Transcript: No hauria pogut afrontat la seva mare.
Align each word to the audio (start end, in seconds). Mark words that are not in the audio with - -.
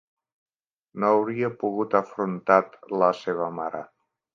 No 1.03 1.11
hauria 1.17 1.51
pogut 1.65 1.95
afrontat 2.03 2.77
la 3.05 3.15
seva 3.23 3.57
mare. 3.63 3.89